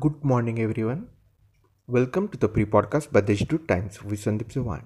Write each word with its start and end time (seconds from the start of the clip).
Good 0.00 0.24
morning, 0.24 0.58
everyone. 0.58 1.08
Welcome 1.86 2.28
to 2.28 2.38
the 2.38 2.48
pre 2.48 2.64
podcast 2.64 3.12
by 3.12 3.20
the 3.20 3.32
Institute 3.32 3.68
Times 3.68 4.02
with 4.02 4.20
Sandeep 4.24 4.52
Sawan. 4.54 4.84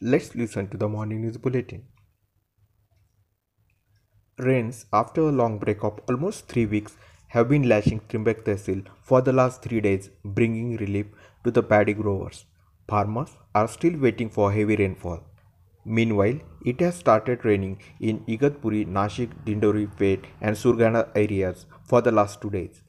Let's 0.00 0.34
listen 0.34 0.66
to 0.70 0.76
the 0.76 0.88
morning 0.88 1.20
news 1.20 1.36
bulletin. 1.36 1.84
Rains, 4.38 4.86
after 4.92 5.20
a 5.20 5.30
long 5.30 5.58
break 5.60 5.84
of 5.84 6.00
almost 6.08 6.48
three 6.48 6.66
weeks, 6.66 6.96
have 7.28 7.48
been 7.48 7.68
lashing 7.68 8.00
Trimbak 8.08 8.42
Tehsil 8.44 8.84
for 9.02 9.20
the 9.20 9.32
last 9.32 9.62
three 9.62 9.80
days, 9.80 10.10
bringing 10.24 10.78
relief 10.78 11.06
to 11.44 11.52
the 11.52 11.62
paddy 11.62 11.94
growers. 11.94 12.44
Farmers 12.88 13.36
are 13.54 13.68
still 13.68 13.96
waiting 14.06 14.30
for 14.30 14.50
heavy 14.50 14.74
rainfall. 14.74 15.20
Meanwhile, 15.84 16.40
it 16.64 16.80
has 16.80 16.96
started 16.96 17.44
raining 17.44 17.78
in 18.00 18.18
Igatpuri, 18.36 18.84
Nashik, 18.98 19.44
Dindori, 19.44 19.86
Peth, 20.02 20.26
and 20.40 20.56
Surgana 20.56 21.08
areas 21.14 21.66
for 21.84 22.00
the 22.00 22.10
last 22.10 22.40
two 22.40 22.50
days. 22.50 22.83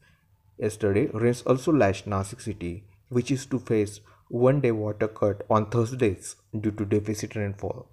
Yesterday, 0.57 1.07
rains 1.13 1.41
also 1.41 1.71
lashed 1.73 2.07
Nashik 2.07 2.41
city, 2.41 2.85
which 3.09 3.29
is 3.29 3.45
to 3.47 3.59
face 3.59 3.99
one 4.29 4.61
day 4.61 4.71
water 4.71 5.07
cut 5.07 5.43
on 5.49 5.69
Thursdays 5.69 6.35
due 6.59 6.71
to 6.71 6.85
deficit 6.85 7.35
rainfall. 7.35 7.89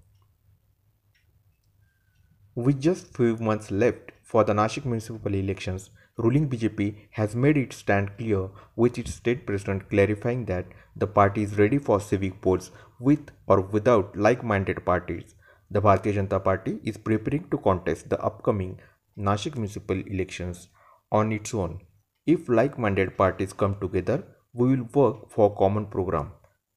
With 2.55 2.81
just 2.81 3.15
few 3.15 3.35
months 3.37 3.69
left 3.69 4.11
for 4.23 4.43
the 4.43 4.53
Nashik 4.53 4.85
municipal 4.85 5.33
elections, 5.33 5.89
ruling 6.17 6.47
BJP 6.49 6.95
has 7.11 7.35
made 7.35 7.57
its 7.57 7.77
stand 7.77 8.17
clear 8.17 8.49
with 8.75 8.97
its 8.97 9.15
state 9.15 9.45
president 9.45 9.89
clarifying 9.89 10.45
that 10.45 10.65
the 10.95 11.07
party 11.07 11.43
is 11.43 11.57
ready 11.57 11.79
for 11.79 11.99
civic 11.99 12.39
polls 12.41 12.71
with 12.99 13.31
or 13.47 13.61
without 13.61 14.15
like-minded 14.15 14.85
parties. 14.85 15.35
The 15.71 15.81
Bharatiya 15.81 16.27
Janata 16.27 16.43
Party 16.43 16.79
is 16.83 16.97
preparing 16.97 17.49
to 17.49 17.57
contest 17.57 18.09
the 18.09 18.21
upcoming 18.21 18.79
Nashik 19.17 19.55
municipal 19.55 19.99
elections 19.99 20.69
on 21.11 21.31
its 21.31 21.53
own. 21.53 21.79
If 22.25 22.47
like-minded 22.47 23.17
parties 23.17 23.51
come 23.51 23.77
together, 23.81 24.23
we 24.53 24.75
will 24.75 24.87
work 24.93 25.29
for 25.29 25.55
common 25.57 25.87
program. 25.87 26.31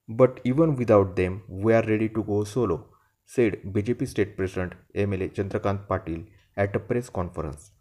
But 0.09 0.41
even 0.43 0.75
without 0.75 1.15
them, 1.15 1.43
we 1.47 1.73
are 1.73 1.83
ready 1.83 2.09
to 2.09 2.23
go 2.23 2.43
solo, 2.43 2.89
said 3.25 3.61
BJP 3.63 4.07
State 4.09 4.35
President 4.35 4.73
MLA 4.93 5.33
Chandrakant 5.33 5.87
Patil 5.87 6.25
at 6.57 6.75
a 6.75 6.79
press 6.79 7.09
conference. 7.09 7.71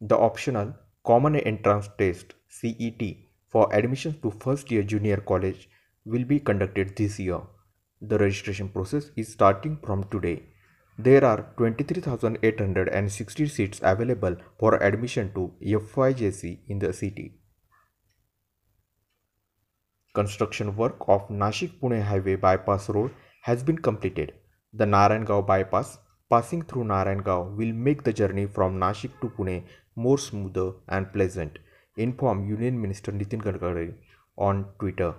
The 0.00 0.16
optional 0.16 0.74
Common 1.04 1.34
Entrance 1.34 1.88
Test 1.98 2.34
CET 2.48 3.02
for 3.48 3.74
admissions 3.74 4.16
to 4.22 4.30
first 4.30 4.70
year 4.70 4.84
junior 4.84 5.16
college 5.16 5.68
will 6.04 6.24
be 6.24 6.38
conducted 6.38 6.96
this 6.96 7.18
year. 7.18 7.40
The 8.00 8.18
registration 8.18 8.68
process 8.68 9.10
is 9.16 9.32
starting 9.32 9.78
from 9.84 10.04
today 10.10 10.42
there 11.00 11.24
are 11.24 11.46
23,860 11.56 13.46
seats 13.46 13.80
available 13.84 14.36
for 14.58 14.82
admission 14.82 15.32
to 15.32 15.52
FYJC 15.62 16.58
in 16.66 16.80
the 16.80 16.92
city. 16.92 17.34
Construction 20.12 20.74
work 20.74 20.96
of 21.06 21.28
Nashik-Pune 21.28 22.02
Highway 22.02 22.34
Bypass 22.34 22.88
Road 22.88 23.12
has 23.42 23.62
been 23.62 23.78
completed. 23.78 24.32
The 24.72 24.86
Narayangao 24.86 25.46
bypass 25.46 25.98
passing 26.28 26.62
through 26.62 26.84
Narayangao 26.84 27.54
will 27.56 27.72
make 27.72 28.02
the 28.02 28.12
journey 28.12 28.46
from 28.46 28.80
Nashik 28.80 29.20
to 29.20 29.28
Pune 29.28 29.62
more 29.94 30.18
smoother 30.18 30.72
and 30.88 31.12
pleasant, 31.12 31.60
informed 31.96 32.48
Union 32.48 32.80
Minister 32.80 33.12
Nitin 33.12 33.40
Gadkari 33.40 33.94
on 34.36 34.66
Twitter. 34.80 35.14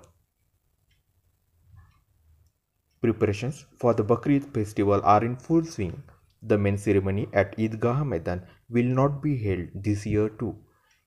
Preparations 3.02 3.66
for 3.78 3.94
the 3.94 4.03
Bakrid 4.03 4.53
festival 4.53 5.02
are 5.03 5.23
in 5.23 5.36
full 5.38 5.64
swing. 5.64 6.03
The 6.42 6.58
main 6.58 6.78
ceremony 6.78 7.28
at 7.33 7.58
Eidgah 7.58 8.05
Maidan 8.05 8.42
will 8.69 8.92
not 9.00 9.22
be 9.22 9.38
held 9.38 9.69
this 9.73 10.05
year 10.05 10.30
too. 10.30 10.55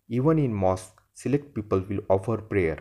Even 0.09 0.39
in 0.39 0.55
mosque, 0.55 1.03
select 1.13 1.55
people 1.55 1.81
will 1.89 2.01
offer 2.09 2.39
prayer. 2.39 2.79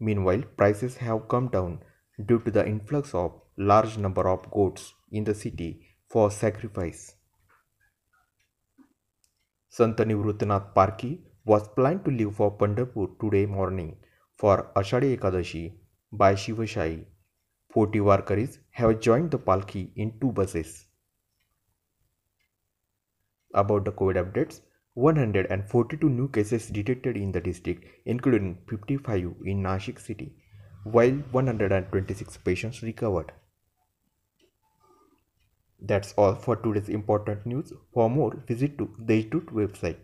Meanwhile, 0.00 0.42
prices 0.56 0.96
have 0.96 1.28
come 1.28 1.48
down 1.48 1.80
due 2.26 2.38
to 2.40 2.50
the 2.50 2.66
influx 2.66 3.14
of 3.14 3.40
large 3.56 3.98
number 3.98 4.28
of 4.28 4.50
goats 4.50 4.94
in 5.12 5.24
the 5.24 5.34
city 5.34 5.82
for 6.08 6.30
sacrifice. 6.30 7.14
Sant 9.68 9.96
Nivruttinath 9.98 10.72
Palki 10.74 11.20
was 11.44 11.68
planned 11.68 12.04
to 12.04 12.10
leave 12.10 12.34
for 12.34 12.56
Pandharpur 12.56 13.18
today 13.20 13.44
morning 13.46 13.96
for 14.36 14.70
Ashadi 14.74 15.16
Ekadashi 15.16 15.72
by 16.12 16.34
Shiva 16.34 16.62
Shivshahi 16.62 17.04
40 17.78 18.00
Warkaris 18.00 18.58
have 18.70 18.98
joined 18.98 19.30
the 19.30 19.38
Palki 19.38 19.90
in 19.94 20.18
two 20.20 20.32
buses. 20.32 20.86
About 23.54 23.84
the 23.84 23.92
COVID 23.92 24.16
updates, 24.22 24.62
142 24.94 26.08
new 26.08 26.26
cases 26.26 26.66
detected 26.66 27.16
in 27.16 27.30
the 27.30 27.40
district, 27.40 27.84
including 28.04 28.58
55 28.68 29.20
in 29.44 29.62
Nashik 29.62 30.00
city, 30.00 30.34
while 30.82 31.12
126 31.30 32.38
patients 32.38 32.82
recovered. 32.82 33.30
That's 35.80 36.14
all 36.14 36.34
for 36.34 36.56
today's 36.56 36.88
important 36.88 37.46
news. 37.46 37.72
For 37.94 38.10
more, 38.10 38.42
visit 38.48 38.76
to 38.78 38.90
the 38.98 39.18
Institute 39.18 39.54
website 39.54 39.98